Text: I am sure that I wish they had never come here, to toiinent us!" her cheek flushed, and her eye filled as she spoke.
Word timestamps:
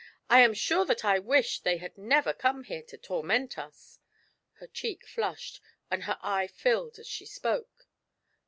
I 0.31 0.39
am 0.39 0.55
sure 0.55 0.83
that 0.85 1.05
I 1.05 1.19
wish 1.19 1.59
they 1.59 1.77
had 1.77 1.95
never 1.95 2.33
come 2.33 2.63
here, 2.63 2.81
to 2.81 2.97
toiinent 2.97 3.59
us!" 3.59 3.99
her 4.59 4.65
cheek 4.65 5.05
flushed, 5.05 5.61
and 5.91 6.05
her 6.05 6.17
eye 6.23 6.47
filled 6.47 6.97
as 6.97 7.05
she 7.05 7.27
spoke. 7.27 7.87